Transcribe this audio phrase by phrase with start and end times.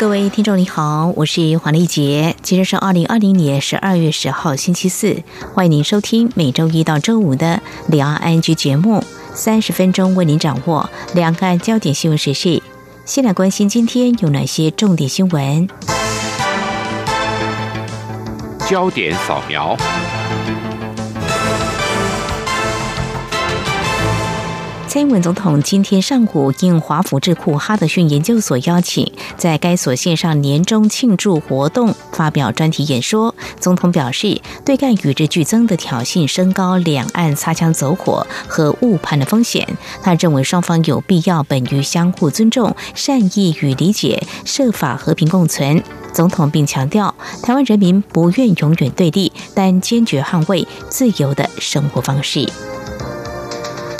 [0.00, 12.62] 各位听众你好，我是黄丽杰，今天是二零二零年十二月十号星期四，欢迎您收听每周一到周五的两岸 ING 节目，三十分钟为您掌握两岸焦点新闻时事。
[13.04, 15.68] 先来关心今天有哪些重点新闻？
[18.66, 19.76] 焦点扫描。
[24.90, 33.32] 蔡英文总统今天上午应华府智库哈德逊研究所邀请，在该所线上年终庆祝活动发表专题演说。
[33.60, 39.64] 总统表示，对干与日俱增的挑衅，升高两岸擦枪走火和误判的风险。
[40.02, 45.80] 他认为双方有必要本于相互尊重、善意与理解，设法和平共存。
[46.12, 52.44] 总统并强调，台湾人民不愿永远对立，但坚决捍卫自由的生活方式。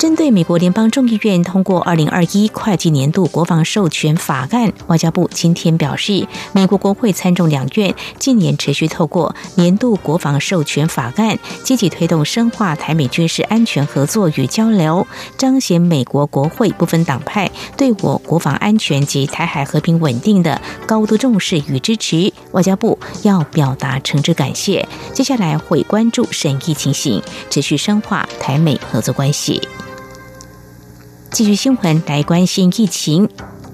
[0.01, 15.05] 针对美国联邦众议院通过二零二一会计年度国防授权法案，外交部今天表示，美国国会参众两院近年持续透过年度国防授权法案，积极推动深化台美军事安全合作与交流，
[15.37, 22.33] 彰显美国国会不分党派对我国防安全及台海和平稳定的高度重视与支持。
[22.53, 27.21] 外交部要表达诚挚感谢，接下来会关注审议情形，
[27.51, 29.61] 持续深化台美合作关系。
[31.31, 33.27] 继续新闻来关心疫情。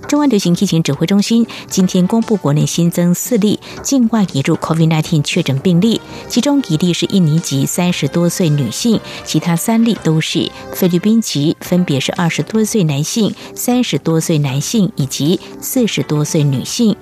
[0.08, 16.96] 中央流行疫情指挥中心今天公布，国内新增四例境外移入 COVID-19 确诊病例，其中一例是印尼籍三十多岁女性，其他三例都是菲律宾籍，分别是二十多岁男性、三十多岁男性以及四十多岁女性。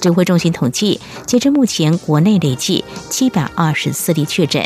[0.00, 4.62] 指挥中心统计，截至目前，国内累计七百二十四例确诊。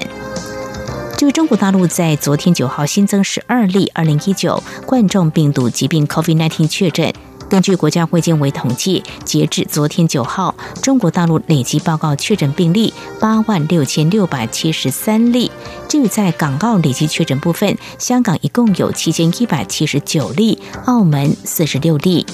[1.26, 7.12] 这个中国大陆在昨天九号新增十二例二零一九冠状病毒疾病 COVID-19 确诊。
[7.50, 15.50] 根据国家卫健委统计，截至昨天九号，中国大陆累计报告确诊病例八万六千六百七十三例。
[15.88, 22.25] 至于在港澳累计确诊部分，香港一共有七千一百七十九例，澳门四十六例。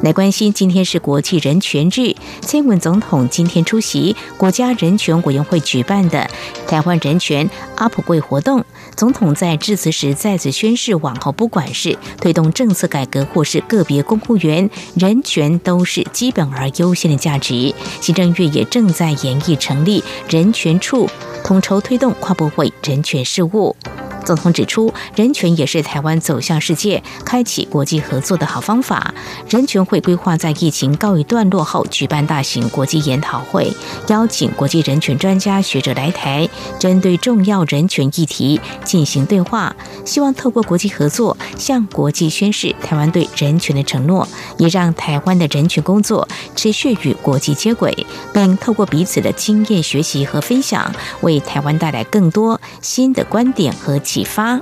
[0.00, 6.30] 来关心，今天是国际人权日，蔡英文总统今天出席国家人权委员会举办的
[6.68, 8.64] 台湾人权阿普贵活动。
[8.94, 17.74] 总统在致辞时再次宣示，往后不管是推动政策改革，或是个别公务员，人权都是基本而优先的价值。
[18.00, 21.10] 行政院也正在研议成立人权处，
[21.42, 23.74] 统筹推动跨部会人权事务。
[24.28, 29.14] 总统指出，人权也是台湾走向世界、开启国际合作的好方法。
[29.48, 33.72] 人权会规划在疫情告一段落后举办大型国际研讨会，
[34.08, 36.46] 邀请国际人权专家学者来台，
[36.78, 39.74] 针对重要人权议题进行对话。
[40.04, 44.28] 希望透过国际合作，向国际宣示台湾对人权的承诺，
[44.58, 54.60] 也让台湾的人权工作持续与国际接轨，并透过彼此的经验学习和分享，为台湾带来更多新的观点和启发。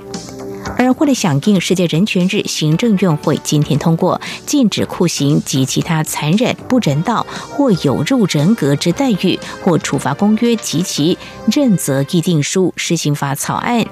[0.77, 11.17] 而为了响应世界人权日，行政院会今天通过禁止酷刑及其他残忍、不人道或有辱人格之待遇或处罚公约及其
[11.51, 13.83] 认责议定书施行法草案。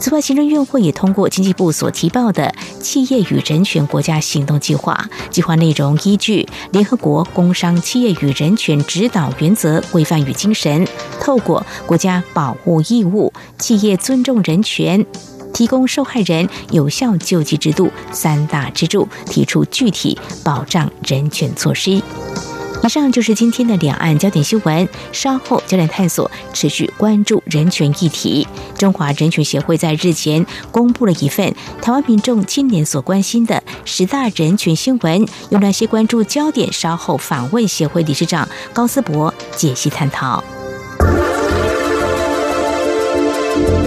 [0.00, 10.88] 此外，行政院会也通过经济部所提报的企业与人权国家行动计划，计划内容依据联合国工商企业与人权指导原则规范与精神，
[11.20, 15.04] 透过国家保护义务、企业尊重人权。
[15.52, 22.00] 提供受害人有效救济制度三大支柱，提出具体保障人权措施。
[22.82, 24.88] 以上就是今天的两岸焦点新闻。
[25.12, 28.46] 稍后焦点探索，持续关注人权议题。
[28.76, 36.72] 中华人权协会在日前公布了一份台湾民众今年所关心的十大人权新闻，有哪些关注焦点？
[36.72, 40.42] 稍后访问协会理事长高思博解析探讨。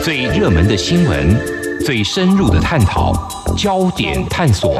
[0.03, 1.63] 最热门的新闻。
[1.83, 3.11] 最深入的探讨，
[3.57, 4.79] 焦点探索。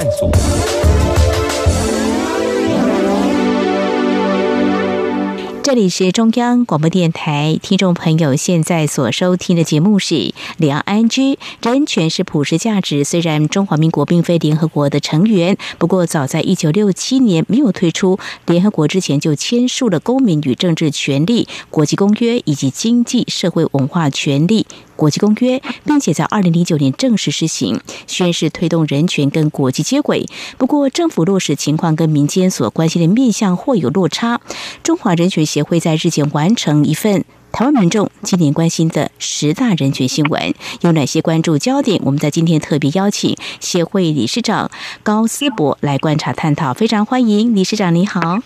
[5.63, 13.05] 这里是中央广播电台，听众朋友现在所收听的节目是两岸 ING 人权是普世价值。
[13.05, 24.67] 虽然中华民国并非联合国的成员，不过早在一九六七年没有退出联合国之前，就签署了《公民与政治权利国际公约》以及《经济社会文化权利
[24.97, 30.27] 国际公约》，并且在二零零九年正式施行，宣示推动人权跟国际接轨。
[30.57, 34.41] 不过，政府落实情况跟民间所关心的面向或有落差。
[34.83, 42.01] 中华人权协会在日前完成一份台湾民众今年关心的十大人权新闻，有哪些关注焦点？
[42.05, 44.71] 我们在今天特别邀请协会理事长
[45.03, 48.39] 高思博来观察探讨，非常欢迎理事长，你好。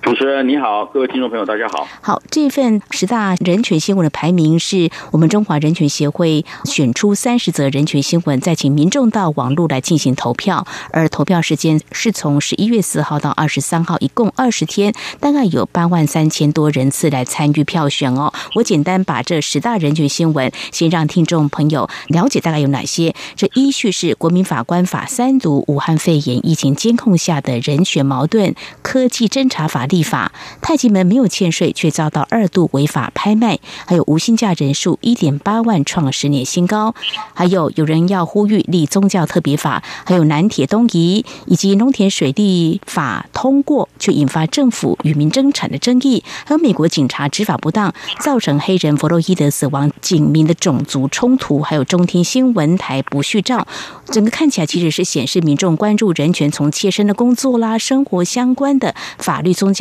[0.00, 1.86] 主持人你好，各位听众朋友大家好。
[2.00, 10.64] 好，这份十大人权新闻的排名是我们中华人权协会选出三十则人权新闻，再请民众到网络来进行投票。
[10.92, 18.32] 而投票时间是从十一月四号到二十三号，一共二十天，大概有八万三千多人次来参与票选哦。
[18.54, 23.14] 我简单把这十大人权新闻先让听众朋友了解大概有哪些。
[23.34, 29.87] 这依序是国民法官法三读、武汉肺炎疫情监控下的人权矛盾、科技侦查法。
[29.88, 36.94] 立法，太极门没有欠税却遭到二度违法拍卖，还有无薪假人数一点八万创了十年新高，
[37.34, 53.66] 还有有人要呼吁立宗教特别法，还有南铁东移以及农田水利法通过却引发政府与民争产的争议，还有美国警察执法不当造成黑人弗洛伊德死亡，警民的种族冲突，还有中天新闻台不续照，
[54.06, 59.77] 整个看起来其实是显示民众关注人权，从切身的工作啦、生活相关的法律、宗教。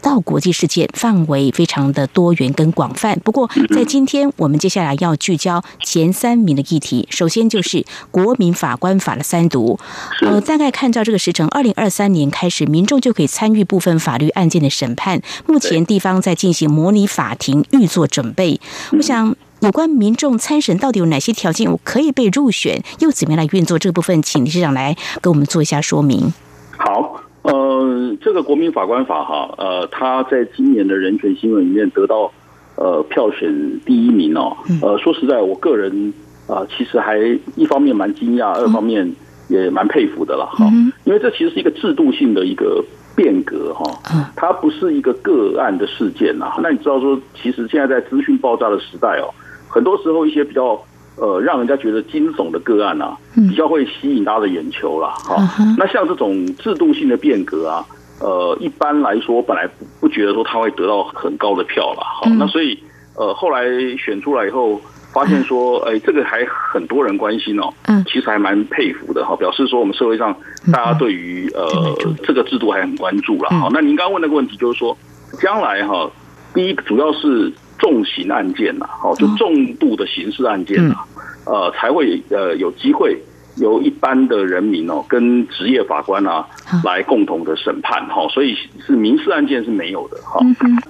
[0.00, 3.18] 到国际事件范围非常的多元跟广泛。
[3.24, 7.06] 不过，在今天我们接下来要聚焦前三名的议题。
[7.10, 9.78] 首先就是国民法官法的三读。
[10.22, 15.20] 呃，大概看到这个时程，二零二三年开始，民众就可以参与部分法律案件的审判。
[15.46, 18.60] 目前地方在进行模拟法庭预做准备。
[18.92, 26.32] 我想，有关民众参审到底有哪些条件，我可以被入选，又怎么样来运作这部分，请理事长来给我们做一下说明。
[26.76, 27.13] 好。
[27.44, 32.32] 呃，这个国民法官法哈，呃，他在今年的人权新闻里面得到
[32.76, 34.56] 呃票选第一名哦。
[34.80, 36.12] 呃，说实在，我个人
[36.48, 37.18] 啊、呃，其实还
[37.54, 39.14] 一方面蛮惊讶，二方面
[39.48, 40.64] 也蛮佩服的了哈。
[41.04, 42.82] 因为这其实是一个制度性的一个
[43.14, 43.84] 变革哈，
[44.34, 46.54] 它不是一个个案的事件呐。
[46.62, 49.28] 那你知道说，其实现在在资讯爆炸的时代哦，
[49.68, 50.82] 很多时候一些比较。
[51.16, 55.10] 呃，让人家觉得惊悚的个案啊，比较会吸引大家的眼球啦。
[55.10, 55.36] 哈，
[55.78, 57.86] 那像这种制度性的变革啊，
[58.20, 62.02] 呃，一般来说，本来不不觉得说他会得到很高的票了。
[62.02, 62.76] 好，那所以
[63.16, 63.64] 呃，后来
[63.96, 64.80] 选出来以后，
[65.12, 67.72] 发现说，哎，这个还很多人关心哦。
[67.86, 70.36] 嗯，其实还蛮佩服的哈，表示说我们社会上
[70.72, 71.68] 大家对于呃
[72.24, 73.50] 这个制度还很关注了。
[73.50, 74.98] 好，那您刚刚问那个问题就是说，
[75.40, 76.10] 将来哈，
[76.52, 77.52] 第一主要是。
[77.78, 80.94] 重刑案件呐，好，就重度的刑事案件呐，
[81.46, 83.20] 呃，才会呃有机会
[83.56, 86.46] 由一般的人民哦，跟职业法官啊
[86.84, 88.56] 来共同的审判哈，所以
[88.86, 90.40] 是民事案件是没有的哈。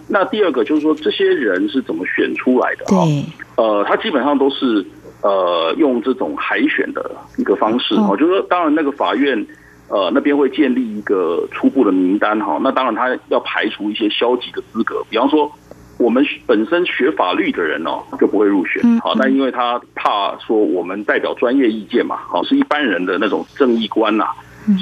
[0.09, 2.85] 那第二个就是说，这些人是怎么选出来的？
[2.87, 3.25] 对，
[3.57, 4.85] 呃，他基本上都是
[5.23, 9.47] 呃用这种海选的一个方式哦，就是说，当然那个法院
[9.89, 15.51] 呃那边会建立一个初步的名单哈，那当然他要排除一些消极的资格，比方说。
[15.99, 18.83] 我们本身学法律的人哦，就不会入选。
[19.01, 24.27] 好，那因为他怕说我们代表专业意见嘛，好，是一般人的那种正义观呐，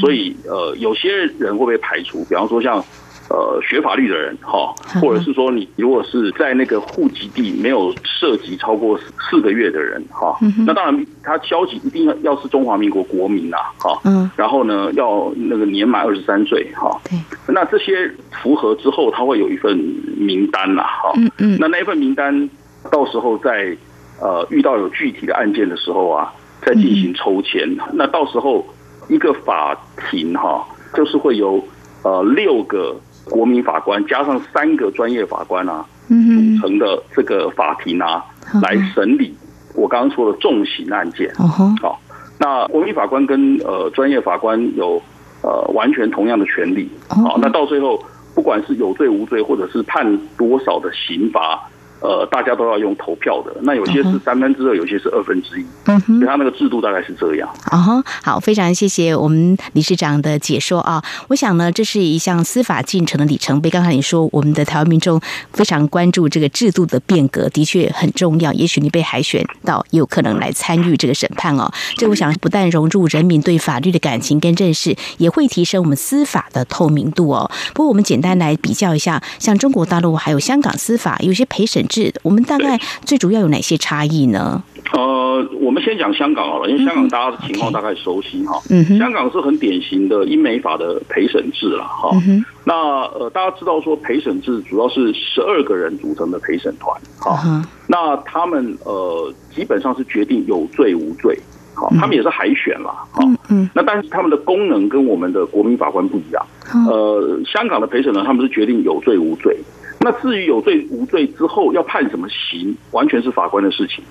[0.01, 2.25] 所以呃，有些人会被排除。
[2.25, 2.85] 比方说像。
[3.33, 8.99] 呃，学法律的人哈，或者是说你如果是在那个户籍地没有涉及超过
[9.31, 17.19] 四个月的人哈，那当然他消极一定要要是中华民国国民呐哈，嗯，然后呢要那个年满二十三岁哈，对，
[17.55, 19.79] 那这些符合之后，他会有一份
[20.15, 22.51] 名单啦哈，嗯嗯，那那一份名单
[22.91, 23.75] 到时候在
[24.21, 26.31] 呃遇到有具体的案件的时候啊，
[26.61, 28.63] 再进行抽签，那到时候
[29.09, 29.75] 一个法
[30.11, 30.63] 庭哈，
[30.95, 31.65] 就是会有
[32.03, 32.95] 呃六个。
[33.25, 38.25] 国民法官加上三个专业法官啊，组成的这个法庭啊，
[38.63, 39.35] 来审理
[39.75, 41.33] 我刚刚说的重刑案件。
[41.35, 42.01] 好，
[42.39, 45.01] 那国民法官跟呃专业法官有
[45.43, 46.91] 呃完全同样的权利。
[47.09, 48.03] 好，那到最后
[48.35, 51.61] 不管是有罪无罪，或者是判多少的刑罚，
[52.03, 57.49] 呃，大家都要用投票的，那有些是三分之二，有些是二分之一，嗯哼，所以他那个制度大概是这样。
[57.71, 61.01] 哦，好，非常谢谢我们理事长的解说啊。
[61.29, 63.71] 我想呢，这是一项司法进程的里程碑。
[63.71, 65.21] 刚才你说，我们的台湾民众
[65.53, 68.53] 非常关注这个制度的变革，的确很重要。
[68.53, 71.71] 也许你被海选到，也有可能来参与这个审判哦。
[71.97, 77.49] 这我想不但融入人民对法律的感情跟认识，也会提升我们司法的透明度哦。
[77.73, 81.87] 不过我们简单来比较一下，像中国大陆还有香港司法，有些陪审。
[82.23, 84.63] 我们大概最主要有哪些差异呢？
[84.93, 88.61] 呃，我们先讲香港好了，因为香港大家的情况大概熟悉哈。
[88.69, 92.11] 嗯哼，香港是很典型的英美法的陪审制了哈。
[92.27, 92.75] 嗯，那
[93.19, 97.65] 呃，大家知道说陪审制主要是十二个人组成的陪审团哈。
[97.87, 101.39] 那他们呃基本上是决定有罪无罪，
[101.75, 103.25] 好，他们也是海选了哈。
[103.49, 106.47] 嗯，那但是他们的功能跟我们的国民法官不一样。
[106.91, 109.59] 呃，香港的陪审呢，他们是决定有罪无罪。
[110.05, 114.03] 那至于有罪无罪之后要判什么刑，完全是法官的事情。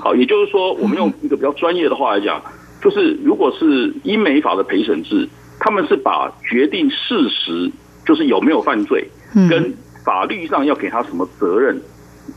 [0.00, 2.40] 好，也就是说，我们用一个比较专业的话来讲，
[2.80, 7.68] 就是如果是英美法的陪审制，他们是把决定事实，
[8.06, 9.04] 就是有没有犯罪，
[9.50, 11.82] 跟法律上要给他什么责任，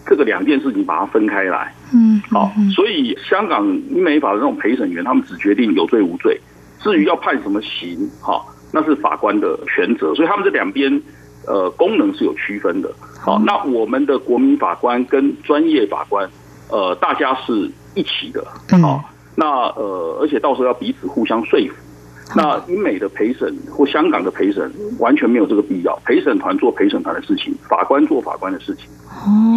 [0.07, 1.75] 这个两件事情把它分开来。
[1.93, 6.41] 嗯，好，所以香港英美法的这种陪审员，他们只决定有罪无罪，
[6.79, 8.43] 至于要判什么刑，哈，
[8.73, 10.15] 那是法官的权责。
[10.15, 10.99] 所以他们这两边。
[11.47, 12.91] 呃，功能是有区分的。
[13.19, 16.29] 好，那我们的国民法官跟专业法官，
[16.69, 18.45] 呃，大家是一起的。
[18.81, 19.03] 好，
[19.35, 21.73] 那呃，而且到时候要彼此互相说服。
[22.35, 28.85] 那英美的陪审或香港的陪审完全没有这个必要，陪审团做陪审团的事情，法官做法官的事情。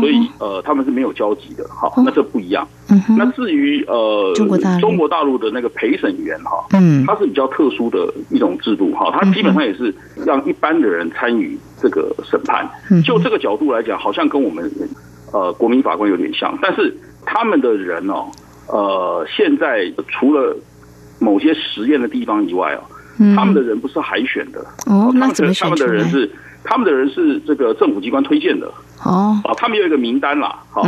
[0.00, 1.66] 所以呃，他们是没有交集的。
[1.70, 2.68] 好，那这不一样。
[3.16, 9.92] 那至于呃，中国大中国大陆的那个陪审员哈，嗯，它是比较特殊的一种制度哈，它基本上也是
[10.26, 12.68] 让一般的人参与这个审判。
[13.04, 14.70] 就这个角度来讲，好像跟我们
[15.32, 18.26] 呃国民法官有点像，但是他们的人哦，
[18.68, 20.56] 呃，现在除了
[21.18, 22.82] 某些实验的地方以外哦，
[23.36, 24.60] 他们的人不是海选的。
[24.86, 26.30] 哦，他们的他们的人是
[26.64, 28.70] 他们的人是这个政府机关推荐的。
[29.04, 30.82] 哦，啊，他们有一个名单啦，哈，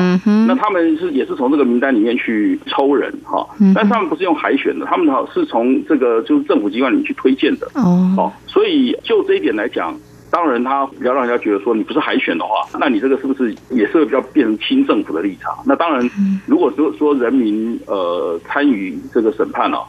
[0.49, 7.69] 那他们是也是从这个名单里面去抽人哈，但是他们不是用海选的，他们好是从这个就是政府机关里面去推荐的。
[7.75, 9.95] 哦，好，所以就这一点来讲。
[10.31, 15.53] 当然，他比较让人家觉得说，你不是海选的话，那你这个是不是也是比较变成亲政府的立场？
[15.67, 16.09] 那当然，
[16.47, 19.81] 如果说说人民呃参与这个审判啊，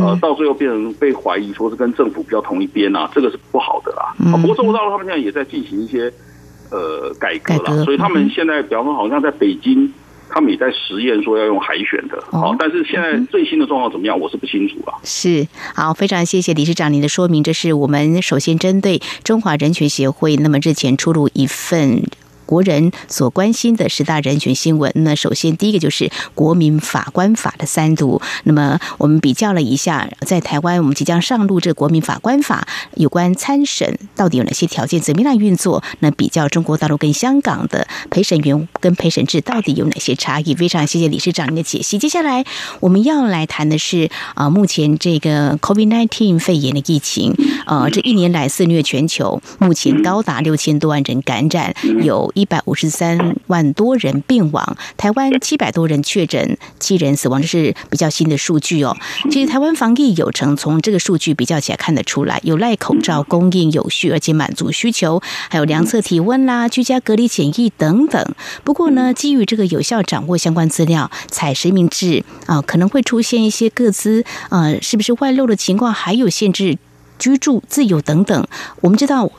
[0.00, 4.14] 呃，到最后变成被怀疑说是跟政府比较同一边啊，这个是不好的啦。
[4.40, 6.12] 不过中国大陆他们现在也在进行一些
[6.70, 9.92] 呃改革了，所以他们现在比方说好像在北京。
[10.32, 14.94] 他们也在实验说要用海选的，好，但是现在最新的状况怎么样，我是不清楚啊。
[15.04, 17.42] 是，好，非常谢谢理事长您的说明。
[17.42, 22.02] 这是我们首先针对中华人权协会，那么日前出炉一份。
[22.50, 28.20] 国人所关心的十大人权新闻，那首先第一个就是《国民法官法》的三读。
[28.42, 32.66] 那么我们比较了一下，在台湾我们即将上路这《国民法官法》
[33.00, 35.80] 有关参审到底有哪些条件，怎么样运作？
[36.00, 40.52] 那比较中国大陆跟香港的陪审员跟陪审制到底有哪些差异？
[40.56, 41.98] 非常谢谢理事长您的解析。
[41.98, 42.44] 接下来
[42.80, 47.32] 我们要来谈的是啊，目前这个 COVID-19 肺炎的疫情，
[47.66, 52.32] 呃，这一年来肆虐全球，目前高达六千多万人感染，有。
[52.40, 58.96] 一百五十三万多人病亡，台湾七百多人确诊，七人死亡，这是比较新的数据哦。
[59.30, 65.20] 其实台湾防疫有成，从这个数据比较起来看得出来，有赖口罩供应有序，而且满足需求，
[65.50, 68.34] 还有量测体温啦、居家隔离检疫等等。
[68.64, 76.78] 不过呢，基于这个有效掌握相关资料，采实名制啊，可能会出现一些个资呃，是不是外漏的情况，还有限制
[77.18, 78.46] 居住自由等等。
[78.80, 79.30] 我们知道。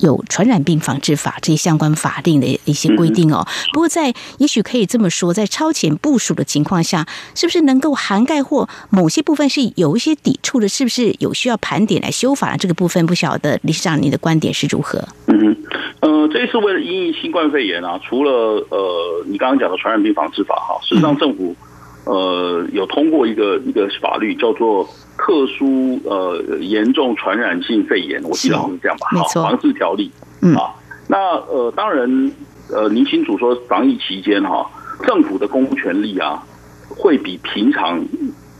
[0.00, 3.46] 有传染病防治法这些相关法令的一些规定哦。
[3.72, 10.68] 不过，在也许可以这么说，在超前部署的情况下，是不是能够涵盖或某些部分是有一些抵触的？
[10.68, 13.06] 是不是有需要盘点来修法的这个部分？
[13.06, 15.02] 不晓得理事长你的观点是如何？
[15.26, 15.56] 嗯
[16.00, 18.30] 呃，这一次为了因应新冠肺炎啊，除了
[18.70, 21.54] 呃你刚刚讲的传染病防治法哈，事实上政府
[22.06, 24.88] 呃有通过一个一个法律叫做。
[25.18, 29.06] 特殊呃严重传染性肺炎，我记得好像是这样吧？
[29.12, 30.74] 好，防治条例，嗯啊，
[31.08, 31.16] 那
[31.48, 32.30] 呃当然
[32.70, 34.70] 呃您清楚说防疫期间哈，
[35.06, 36.44] 政府的公权力啊
[36.90, 37.98] 会比平常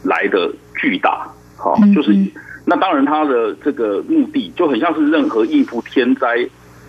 [0.03, 0.51] 来的
[0.81, 2.17] 巨大，好，就是
[2.65, 6.39] 那当然它的这个目的就很像是任何应付天灾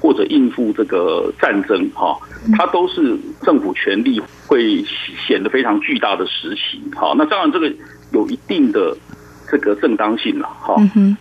[0.07, 2.17] 或者应付这个战争哈，
[2.57, 4.81] 它都是政府权力会
[5.27, 7.69] 显得非常巨大的时期，好，那当然这个
[8.13, 8.95] 有一定的。
[9.49, 10.75] 这个正当性了，哈，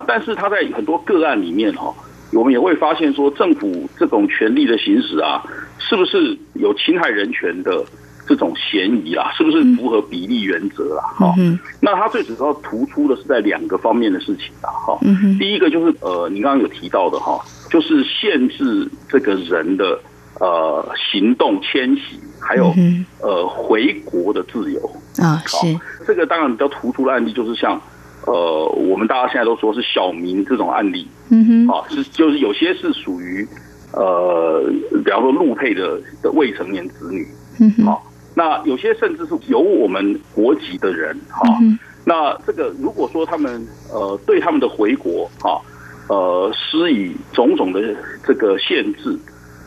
[0.05, 1.95] 但是它在很多个案里面，哈，
[2.33, 5.41] 我们也会发现说，政府这种权力的行使啊，
[5.79, 7.85] 是不是有侵害人权的
[8.27, 9.31] 这种嫌疑啦？
[9.37, 11.03] 是不是符合比例原则啦？
[11.17, 11.33] 哈、
[11.79, 14.69] 那它最主要突出的是在两个方面的事情啦。
[14.85, 14.99] 哈、
[15.39, 19.99] 第一个就是呃，你刚刚有提到的哈，就是限制这个人的
[20.39, 22.73] 呃行动迁徙，还有
[23.21, 24.79] 呃回国的自由
[25.23, 25.41] 啊。
[25.45, 27.79] 是、哦、这个当然比较突出的案例，就是像
[28.25, 31.07] 呃，我们大家现在都说是小明这种案例。
[31.29, 33.47] 嗯哼，啊，是就是有些是属于。
[33.93, 34.61] 呃，
[35.03, 37.25] 比方说陆配的的未成年子女，
[37.59, 37.97] 嗯，哼，啊，
[38.35, 45.59] 那有些甚至是有我们国籍的人，哈、嗯，那这个如果说他们呃对他们的回国，哈，
[46.07, 47.95] 呃施以种种的
[48.25, 49.17] 这个限制，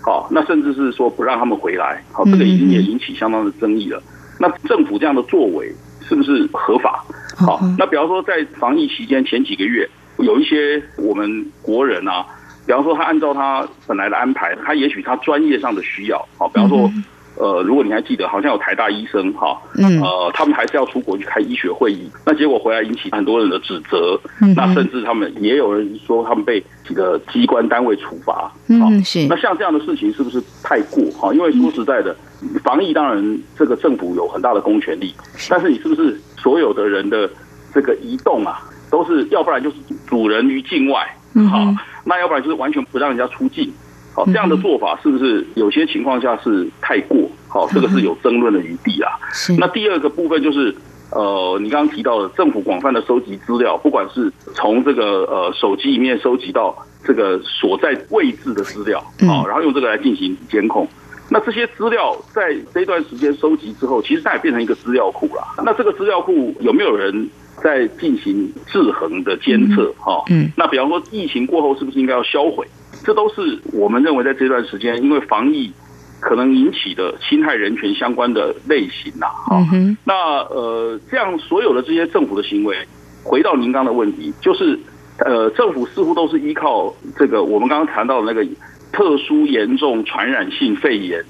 [0.03, 4.03] 好，那甚至是说不让他们回来，好，这个已经也引起相当的争议了。
[4.39, 5.73] 那政府这样的作为
[6.09, 7.05] 是不是合法？
[7.37, 12.27] 好，那比方说在防疫期间前几个月，有一些我们国人啊。
[12.67, 16.89] 比方说，他按照他本来的安排，他也许他专业上的需要，好，比方说，
[17.37, 24.21] 呃，如果你还记得，好像有台大医生，哈，呃，他们还是要出国去开医学会议，那结果回来引起很多人的指责，
[24.55, 29.27] 那甚至他们也有人说他们被几个机关单位处罚，嗯，是。
[29.27, 31.03] 那像这样的事情是不是太过？
[31.13, 32.15] 哈，因为说实在的，
[32.63, 35.15] 防疫当然这个政府有很大的公权力，
[35.49, 37.31] 但是你是不是所有的人的
[37.73, 38.61] 这个移动啊，
[38.91, 41.07] 都是要不然就是主人于境外，
[41.49, 41.75] 好。
[42.03, 43.71] 那要不然就是完全不让人家出境，
[44.15, 47.31] 好，这样的做法是不是有些情况下是太过？
[47.49, 49.13] 好，这个是有争论的余地啊。
[49.59, 50.75] 那第二个部分就是，
[51.13, 60.87] 呃，你刚刚提到的政府广泛的收集资料，不管是从这个呃手机里面收集到这个所在位置的资料，好，然后用这个来进行监控。
[61.29, 65.43] 那这些资料在这段时间收集之后，其实它也变成一个资料库了。
[65.65, 67.31] 那这个资料库有没有人？
[67.63, 72.67] 在进行制衡的监测，哈，嗯，那比方说疫情过后是不是应该要销毁？
[73.05, 75.73] 这都是我们认为在这段时间，因为防疫
[76.21, 79.67] 可能引起的侵害人权相关的类型呐，哈，
[80.05, 80.15] 那
[80.51, 82.77] 呃，这样所有的这些政府的行为，
[83.25, 84.79] 回到您刚的问题，就是
[85.19, 88.47] 呃，政府似乎都是依靠这个我们刚刚谈到的那个
[88.93, 91.25] 特殊严重传染性肺炎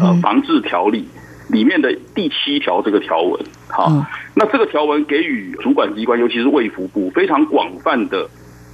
[0.00, 1.06] 呃防治条例
[1.50, 3.90] 里面的第七条这个条文，好。
[4.32, 8.26] 那这个条文给予主管机关，尤其是卫福部非常广泛的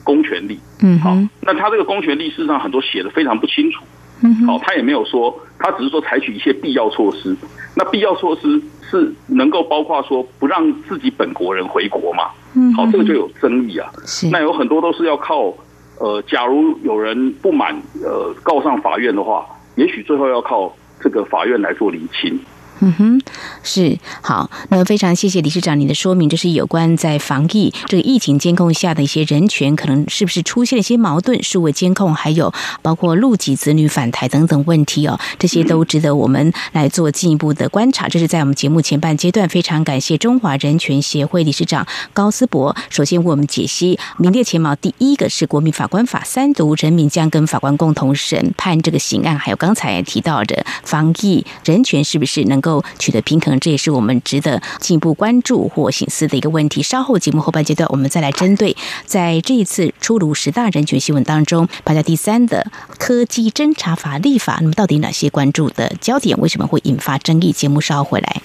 [0.06, 0.58] 公权力。
[0.80, 3.82] 嗯，好，那他这个公权力事实上很多写的非常不清楚。
[4.22, 7.36] 嗯，好，他也没有说，他只是说采取一些必要措施。
[7.74, 12.30] 那必要措施是能够包括说不让自己本国人回国嘛？
[12.54, 13.90] 嗯，好，这个就有争议啊。
[14.06, 15.52] 是，那有很多都是要靠
[15.98, 19.44] 呃，假如有人不满呃告上法院的话，
[19.74, 22.38] 也许最后要靠这个法院来做厘清。
[22.80, 23.20] 嗯哼，
[23.62, 31.42] 是好，那非常谢谢理事长您的说明，这是有关在防疫这个疫情监控下的一些人权，可能是不是出现了一些矛盾？
[31.42, 38.08] 数位监控，还有包括陆籍子女返台等等问题哦，这些都值得我们来做进一步的观察。
[38.08, 44.76] 这是在我们节目前半阶段，非常感谢中华人权协会理事长高思博，首先为我们解析名列前茅。
[44.76, 52.65] 第一个是国民法官法三读，人民将跟法官共同审判这个刑案，还有刚才提到的防疫人权是不是能够。
[52.66, 56.82] 够取得平衡，这也是我们值得进一步关注或省思的一个问题。
[56.82, 62.66] 稍后节目后半阶段，我们再来针对在这一次出炉十大人权新闻当中排在第三的
[62.98, 66.36] 科技侦查法立法，那么到底哪些关注的焦点？
[66.38, 67.52] 为什么会引发争议？
[67.52, 68.42] 节目稍后回来。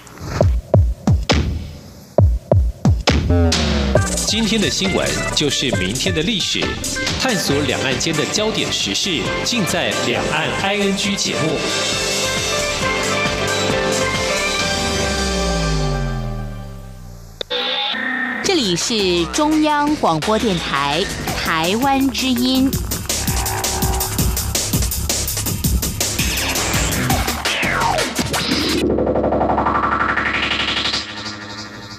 [4.27, 6.62] 今天的新闻就是明天的历史，
[7.19, 12.20] 探索两岸间的焦点时事，尽在《两岸 ING》节目。
[18.71, 21.03] 里是中央广播电台
[21.36, 22.71] 台湾之音。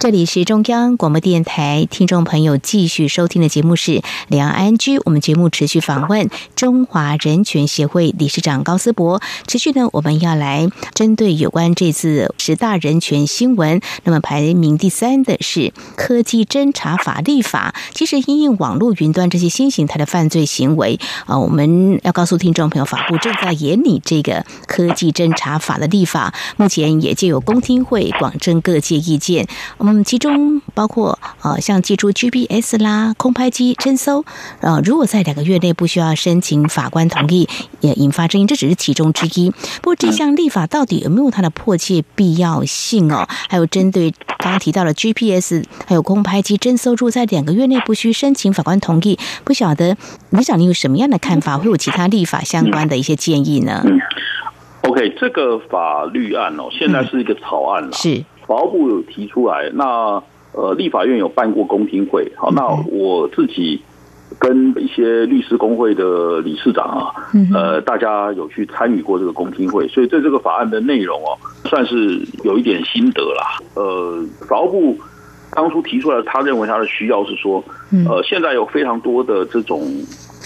[0.03, 3.93] 这里是中央广播电台，听众朋友继续收听的节目是
[4.27, 4.99] 《两岸居》。
[5.05, 9.23] 我们节目持续访问中华人权协会理事长高思博。
[9.47, 13.81] 持续呢，我们要来针对有关这次十大人权新闻。
[14.03, 17.73] 那么排名第三的是科技侦查法立法。
[17.95, 26.35] 其实因应网络云端这些新形态的犯罪行为啊，我们要告诉听众朋友，法部正在研拟这个科技侦查法的立法。
[26.57, 29.47] 目前也就有公听会，广征各界意见。
[29.93, 34.25] 嗯，其中包括呃，像寄出 GPS 啦、空拍机侦搜，
[34.61, 37.47] 呃，如果在两个月内不需要申请法官同意，
[37.81, 39.51] 也引发争议，这只是其中之一。
[39.51, 43.29] 不过这项立法到底有没有它的迫切必要性哦？
[43.51, 49.95] 还有针对刚刚提到的 GPS，还有空拍机侦搜，如果在两个月内不需申请法官同意，不晓得
[50.31, 51.59] 理事长你有什么样的看法？
[51.59, 53.83] 会有其他立法相关的一些建议呢？
[53.85, 54.01] 嗯
[54.89, 57.93] OK，这个法律案哦，现在是一个草案了，嗯。
[57.93, 62.31] 是法务部有提出来，那呃，立法院有办过公听会。
[62.37, 63.81] 好，那我自己
[64.39, 67.13] 跟一些律师工会的理事长啊，
[67.55, 73.59] 呃，大家有去参与过这个公听会，所以对这个法案的内容哦，算是有一点心得啦。
[73.75, 74.99] 呃，法务部。
[75.55, 77.63] 当初提出来，他认为他的需要是说，
[78.09, 79.83] 呃，现在有非常多的这种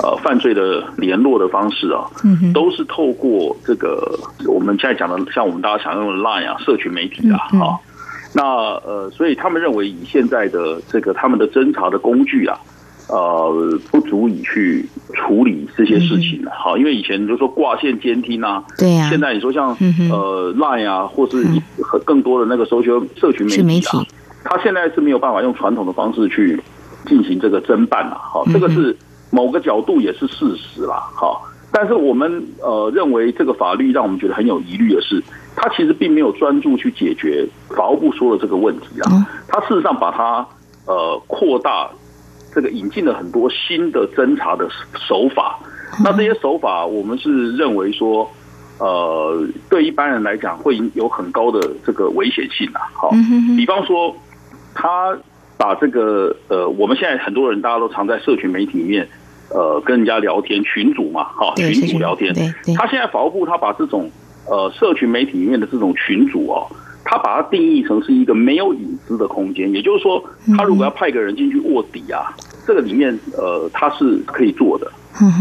[0.02, 2.10] 呃犯罪的联络的方式啊，
[2.52, 7.78] 都是透过这个我们现在讲的，像我们大家常用的 Line 啊，社群媒体啊，啊，
[8.32, 8.42] 那
[8.84, 12.58] 呃，所以他们认为以现在的这个他们的侦查的工具啊，
[13.08, 19.76] 呃，不足以去处理这些事情了，好，因为以前就说挂线监听啊，对呀，现在你说像
[20.10, 21.44] 呃 Line 啊，或是
[22.04, 24.04] 更多的那个社交社群媒体啊。
[24.48, 26.60] 他现在是没有办法用传统的方式去
[27.06, 28.96] 进行这个侦办了，好，这个是
[29.30, 35.20] 某个角度也是事实啦，好，但是我们呃认为这个法律让我们觉得很有疑虑的是，
[35.56, 37.44] 他其实并没有专注去解决
[37.76, 40.46] 法务部说的这个问题啊，他事实上把它
[40.86, 41.90] 呃扩大，
[42.54, 44.68] 这个引进了很多新的侦查的
[45.08, 45.58] 手法，
[46.04, 48.30] 那这些手法我们是认为说，
[48.78, 53.10] 呃，对一般人来讲会有很高的这个危险性啊，好，
[53.56, 54.14] 比方说。
[54.78, 55.16] 他
[55.56, 59.08] 把这个呃，我们现在很多人大家都常在社群媒体里面，
[59.48, 62.34] 呃，跟人家聊天群组嘛，哈，群组聊天。
[62.76, 64.10] 他现在法务部他把这种
[64.48, 66.66] 呃社群媒体里面的这种群组哦，
[67.04, 70.22] 他把它定义成是一个没有隐私的空间，也就是说，
[70.56, 72.34] 他如果要派个人进去卧底啊，
[72.66, 74.90] 这个里面呃，他是可以做的。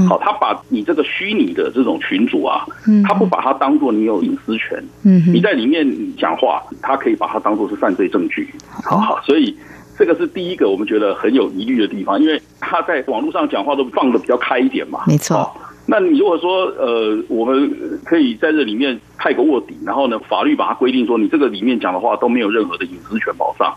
[0.08, 2.66] 好，他把你这个虚拟的这种群组啊，
[3.06, 8.48] 他不把它当做你有隐私权，你在里面讲话，他可以把它当做是犯罪证据。
[8.86, 9.54] 好好，所以
[9.98, 15.04] 这个是第一个我们觉得很有疑虑的地方，因为他在网络上讲话都放的比较开一点嘛。
[15.08, 15.52] 没错。
[15.88, 17.72] 那你如果说呃，我们
[18.04, 23.74] 可以在这里面派个卧底，然后呢，法律把它规定说你这个里面讲的话都没有任何的隐私权保障。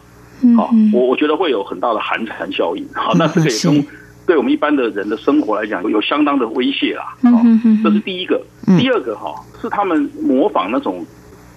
[0.57, 2.87] 好，我我觉得会有很大的寒蝉效应。
[2.95, 3.87] 好，那这个也跟。
[4.27, 7.17] 对我们一般的人的生活来讲，有相当的威胁啦。
[7.83, 8.39] 这是第一个。
[8.79, 11.03] 第二个哈，是他们模仿那种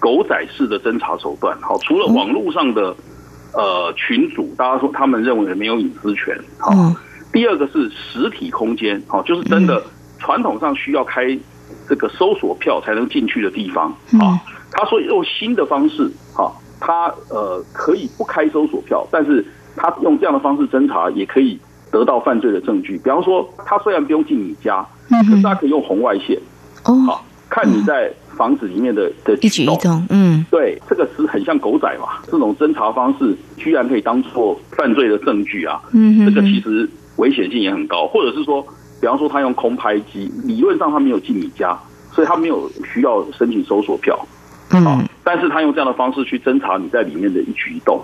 [0.00, 1.54] 狗仔式的侦查手段。
[1.60, 2.96] 好，除了网络上的
[3.52, 6.34] 呃群组，大家说他们认为没有隐私权。
[6.58, 6.72] 好，
[7.30, 9.02] 第二个是实体空间。
[9.06, 9.82] 好，就是真的
[10.22, 11.36] 传统上需要开
[11.88, 13.90] 这个搜索票才能进去的地方。
[14.20, 16.48] 啊，他说用新的方式，啊，
[16.80, 19.44] 他呃可以不开搜索票，但是
[19.76, 21.58] 他用这样的方式侦查也可以。
[21.92, 26.40] 得到犯罪的证据，比方说，他虽然不用进你家，可是他可以用红外线，
[26.84, 38.66] 哦，好看你在房子里面的的一举一动，嗯，对，这个是很像狗仔嘛，这种侦查方式居然可以当做犯罪的证据啊，嗯，这个其实危险性也很高，或者是说，
[39.02, 41.76] 比方说他用空拍机，理论上他没有进你家，
[42.12, 44.16] 所以他没有需要申请搜索票，
[44.70, 48.00] 嗯，但是他用这样的方式去侦查你在里面的一举一动，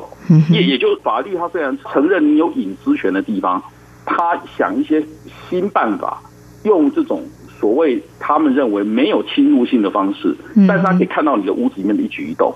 [0.50, 3.62] 也也就是法律，他虽然承认你有隐私权的地方。
[4.10, 5.04] 他想一些
[5.50, 6.18] 新办法，
[6.64, 7.22] 用这种
[7.60, 10.34] 所谓他们认为没有侵入性的方式，
[10.66, 12.50] 但是他可以看到你的屋子里面的一举一动，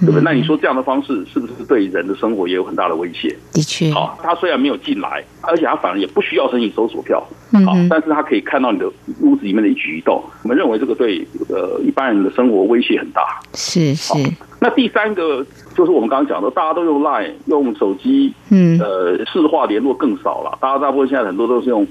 [0.00, 0.22] 对不对？
[0.22, 3.34] 那你说这样的方式是不是对人的生活也有很大的威胁？
[3.52, 7.20] 的确，好，他虽然没有进来，而且他反而也不需要申请搜索票，
[7.66, 8.88] 好，但是他可以看到你的
[9.20, 10.22] 屋子里面的一举一动。
[10.44, 13.40] 我们认为这个对呃一般人的生活威胁很大。
[13.54, 14.14] 是是。
[14.60, 15.44] 那第三个
[15.76, 20.58] 就是我们刚刚讲的，大家都用 Line 用手机，嗯，呃，市话联络更少了。
[20.60, 21.86] 大家大部分现在很多都是用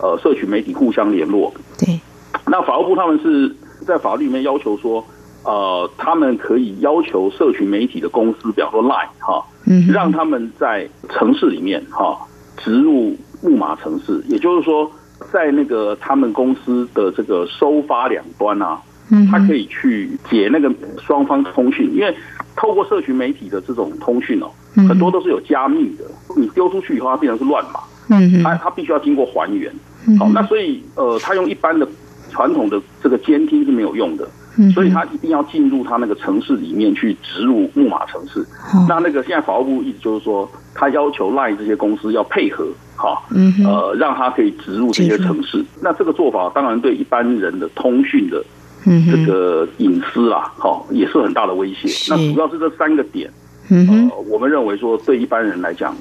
[0.00, 1.52] 呃社群媒体互相联络。
[1.78, 2.00] 对。
[2.46, 3.54] 那法务部他们是
[3.86, 5.04] 在法律里面要求说，
[5.44, 12.18] 呃，他们可以要求社群媒体的公司，比方说 Line 哈，嗯，让他们在城市里面哈
[12.58, 14.90] 植入木马城市，也就是说，
[15.32, 18.80] 在那个他们公司的这个收发两端啊。
[19.14, 22.16] 嗯他可以去解那个双方通讯，因为
[22.56, 24.48] 透过社群媒体的这种通讯哦，
[24.88, 26.04] 很多都是有加密的。
[26.34, 29.70] 你丢出去以后，它变成是乱码，嗯，它它必须要经过还原。
[30.18, 31.86] 好，那所以呃，他用一般的
[32.30, 34.26] 传统的这个监听是没有用的，
[34.74, 38.44] 所以他一定要进入他那个城市里面去植入木马城市。
[38.88, 43.22] 那那个现在法务部意思就是说，他要求 LINE 这些公司要配合，哈，
[43.64, 45.64] 呃，让他可以植入这些城市。
[45.80, 48.44] 那这个做法当然对一般人的通讯的。
[48.84, 51.88] 嗯，这个隐私啊，好，也是很大的威胁。
[52.10, 53.30] 那主要是这三个点，
[53.70, 55.94] 呃，我们认为说对一般人来讲，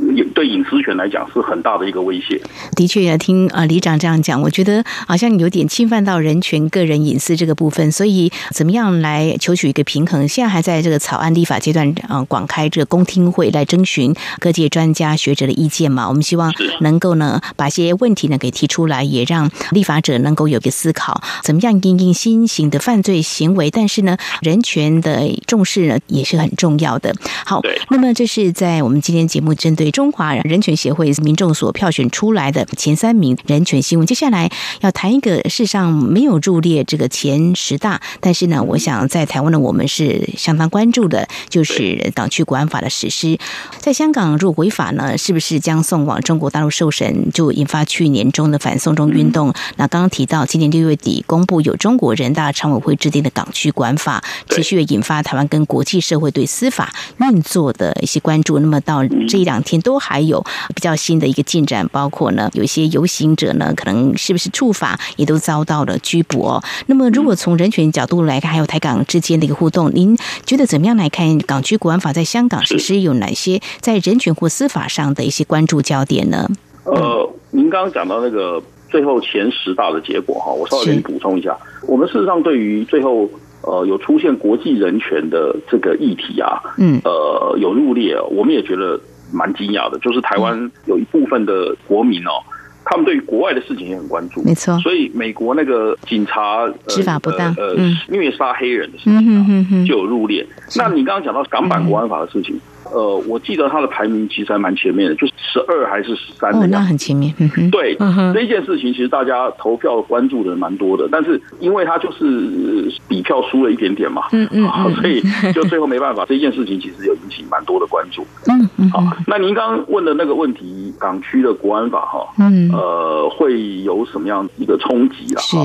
[0.00, 2.40] 有对隐私权来讲是很大的一个威胁。
[2.76, 7.90] 的确，要听啊，里长这样讲，我觉得好像有点侵犯到人权、个人隐私这个部分。
[7.92, 10.26] 所以，怎么样来求取一个平衡？
[10.28, 16.08] 现在还在这个草案立法阶段，啊，广开这个公听会来征询各界专家学者的意见嘛。
[16.08, 23.70] 我们希望能够呢，把一些问题呢给提出来，也让立法者能够有个思考，怎么样应应新型的犯罪行为。
[23.70, 27.14] 但是呢，人权的重视呢也是很重要的。
[27.44, 34.06] 好，那么这是在我们今天节目针对中华人权协会民众所票选出来的前三名人权新闻。
[34.06, 43.38] 接下来要谈一个世上没有入列这个前十大，但是呢，我想在台湾呢，我们是相当关注的，就是港区国安法的实施。
[43.78, 47.30] 在香港如果违法呢，是不是将送往中国大陆受审？
[47.32, 49.52] 就引发去年中的反送中运动。
[49.76, 58.58] 那刚刚提到今年六月底公布有中国人大常委会制定的港区国安法，持续引发台湾跟国际社会对司法运作的一些关注。
[58.58, 60.42] 那么到这一两天都还有
[60.74, 66.62] 比较新的一个进展，包括呢，有一些游行者呢，可能是不是触法，也都遭到了拘捕哦。
[66.86, 76.48] 那么如果从人权角度来看，还有台港之间的一个互动，您觉得怎么样来看港区国安法在香港实施有哪些在人权或司法上的一些关注焦点呢？
[76.84, 83.28] 呃，您刚刚讲到那个最后前十大的结果哈，我稍微给你补充一下，我们事实上对于最后。
[83.64, 88.98] 呃，有出现国际人权的这个议题啊，嗯，呃，有入列，我们也觉得
[89.32, 89.98] 蛮惊讶的。
[90.00, 92.42] 就是台湾有一部分的国民哦，
[92.84, 94.78] 他们对于国外的事情也很关注，没错。
[94.80, 97.74] 所以美国那个警察执法不当，呃，
[98.08, 100.46] 虐杀黑人的事情啊，就有入列。
[100.76, 102.60] 那你刚刚讲到港版国安法的事情。
[102.92, 106.76] 呃，我记得他的排名其实还蛮前面的，就是十二还是十三的样子。
[106.76, 107.34] 哦，那很前面。
[107.38, 116.24] 嗯、对，嗯、这一件事情其实大家投票关注的蛮多的，但是因为他就是比票输了一点点嘛，嗯嗯，嗯，所以就最后没办法。
[116.26, 118.26] 这件事情其实有引起蛮多的关注。
[118.46, 118.90] 嗯嗯。
[118.90, 125.40] 好，那您刚刚问的那个问题，港区的国安法哈，嗯，呃，会有什么样一个冲击啦？
[125.42, 125.56] 是。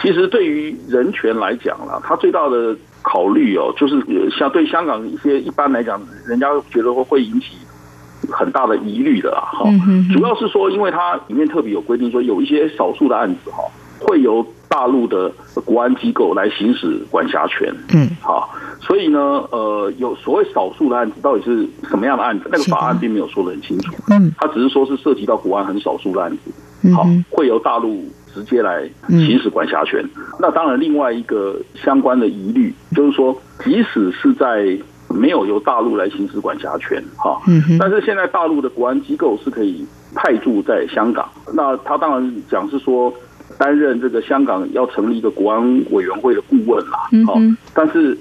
[0.00, 2.76] 其实对于人权来讲啦，它最大的。
[3.02, 7.56] 考虑哦，就是像对香港一些一般来讲，人家觉得会会引起
[8.30, 9.48] 很大的疑虑的啦。
[9.52, 9.64] 哈，
[10.12, 13.64] 主要是说，因为它里面特别有规定说，有一些少数的案子哈，
[14.00, 15.32] 会由大陆的
[15.64, 17.74] 国安机构来行使管辖权。
[17.94, 19.18] 嗯，好，所以呢，
[19.50, 22.48] 呃，有所谓少数的案子到底是什么样的案子？
[22.52, 23.94] 那个法案并没有说得很清楚。
[24.10, 28.04] 嗯，它只是说是涉及到国安很少数的案子，好，会由大陆。
[28.34, 30.04] 直接来行使管辖权，
[30.38, 37.40] 那当然另外一个相关的疑虑就是说，即使是在没有由大陆来行使管辖权，哈，
[37.78, 41.28] 但是现在大陆的国安机构是可以派驻在香港。
[41.52, 43.12] 那他当然讲是说，
[43.58, 47.34] 担任这个香港要成立一个国安委员会的顾问啦，好，
[47.74, 48.16] 但是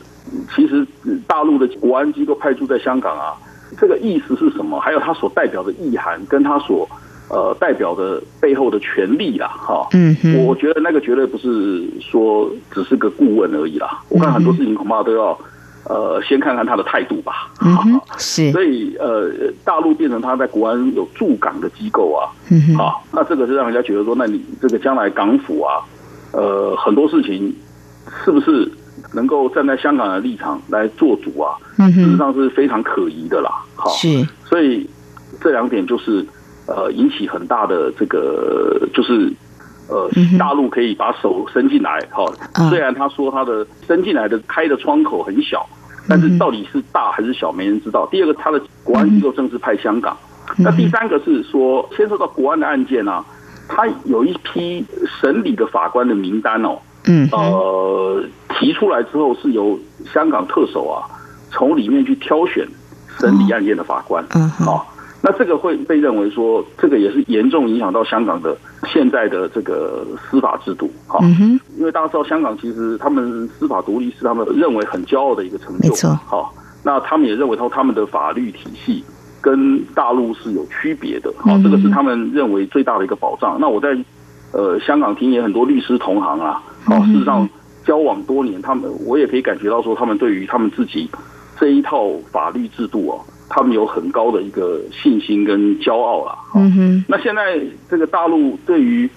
[0.55, 0.85] 其实
[1.27, 3.33] 大陆的国安机构派驻在香港啊，
[3.77, 4.79] 这个意思是什么？
[4.79, 6.87] 还有它所代表的意涵，跟它所。
[7.29, 14.01] 呃，代表的背后的权利啦，哈，嗯，我觉得那个绝对不是说只是个顾问而已啦。
[14.09, 15.39] 我看很多事情恐怕都要，
[15.83, 17.51] 呃，先看看他的态度吧。
[17.61, 18.51] 嗯，是。
[18.51, 19.29] 所以，呃，
[19.63, 25.85] 大陆变成他在国安有驻港的机构啊，嗯，好，那这个是让人家觉得说，那你这个将来港府啊，
[26.31, 27.55] 呃，很多事情
[28.25, 28.67] 是不是
[29.13, 31.53] 能够站在香港的立场来做主啊？
[31.77, 33.51] 嗯，事实上是非常可疑的啦。
[33.75, 34.27] 好，是。
[34.45, 34.89] 所以
[35.39, 36.25] 这两点就是。
[36.75, 39.33] 呃，引起很大的这个，就是
[39.89, 42.25] 呃，大陆可以把手伸进来，哈。
[42.69, 45.67] 虽然他说他的伸进来的开的窗口很小，
[46.07, 48.07] 但是到底是大还是小，没人知道。
[48.11, 50.15] 第二个，他的国安机构正式派香港。
[50.57, 53.23] 那第三个是说，牵涉到国安的案件啊，
[53.67, 54.85] 他有一批
[55.19, 58.23] 审理的法官的名单哦，嗯，呃，
[58.59, 59.79] 提出来之后是由
[60.11, 61.05] 香港特首啊，
[61.51, 62.67] 从里面去挑选
[63.19, 64.88] 审理案件的法官，嗯，好。
[65.21, 71.19] 那这个会被认为说，这个也是严重影响到香港的现在的这个司法制度，哈，
[71.77, 76.53] 因为大家知道香港其实他们司法独立是他们认为很骄傲的一个成就，没错，好，
[76.83, 79.03] 那他们也认为说他们的法律体系
[79.41, 83.57] 跟大陆是有区别的，好，这个是他们认为最大的一个保障。
[83.59, 83.97] 那我在
[84.53, 87.47] 呃香港听也很多律师同行啊，好，事实上
[87.83, 91.09] 交往多年，他们我也可以感觉到说，他们对于他们自己
[91.59, 93.19] 这一套法律制度哦。
[93.49, 96.37] 他们有很高的一个信心跟骄傲了。
[96.53, 97.05] 嗯哼。
[97.07, 97.59] 那现在
[97.89, 99.09] 这个大陆对于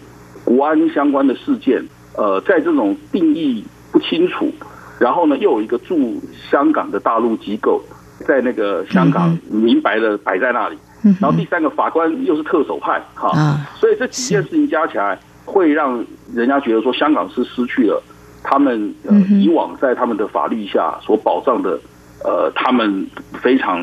[0.42, 1.84] 国安相关的事件，
[2.16, 4.50] 呃，在这种定义不清楚，
[4.98, 6.18] 然后呢，又有一个驻
[6.50, 7.80] 香港的大陆机构
[8.26, 10.78] 在那个香港明白的摆在那里。
[11.04, 11.14] 嗯。
[11.20, 13.30] 然后第三个法官又是特首派，哈。
[13.78, 16.02] 所以这几件事情加起来，会让
[16.34, 18.02] 人家觉得说，香港是失去了
[18.42, 21.78] 他们呃以往在他们的法律下所保障的。
[22.24, 23.06] 呃，他们
[23.42, 23.80] 非常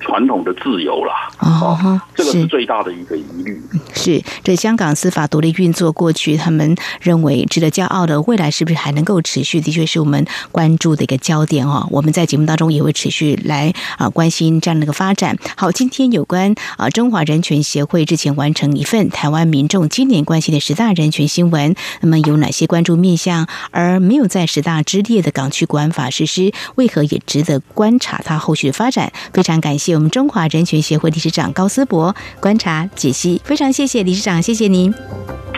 [0.00, 1.12] 传统的自由啦。
[1.38, 3.60] 哦，这个是最大的一个疑虑。
[3.94, 9.60] 是，这香港司法独立运作过去，他们认为值得骄傲的，未来是不是还能够持续？
[9.60, 11.86] 的确是我们关注的一个焦点哦。
[11.90, 15.36] 我们在节目当中也会持续来啊关心这样的一个发展。
[15.56, 23.46] 好，今天有关啊中华人权协会之前完成一份台湾民众今年关心的十大人权新闻，那么有哪些关注面向？
[23.70, 29.12] 而没有在十大之列的港区国安法实施，为何也值得观察它后续的发展？
[29.32, 34.92] 非常感谢我们中华人权协会理事长高思博观察解析，非常谢谢理事长，谢谢您。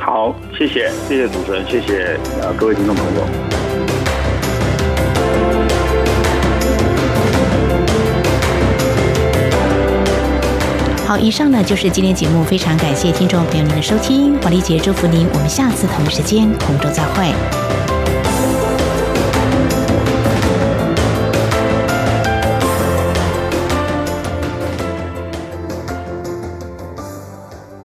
[0.00, 3.22] 好，谢谢，谢谢主持人，谢谢呃各位听众朋友。
[11.06, 17.32] 好，以上呢就是今天节目，非常感谢听众朋友您的收听，黄丽杰祝福您，我们下次同一时间空中再会。